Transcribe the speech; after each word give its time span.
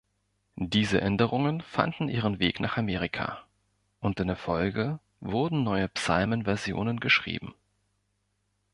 Diese 0.55 0.99
Änderungen 0.99 1.61
fanden 1.61 2.09
ihren 2.09 2.39
Weg 2.39 2.59
nach 2.59 2.75
Amerika, 2.75 3.43
und 3.99 4.19
in 4.19 4.25
der 4.25 4.35
Folge 4.35 4.97
wurden 5.19 5.63
neue 5.63 5.89
Psalmenversionen 5.89 6.99
geschrieben. 6.99 7.53